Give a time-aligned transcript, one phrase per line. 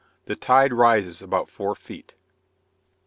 [0.25, 2.15] The tide rises about four feet.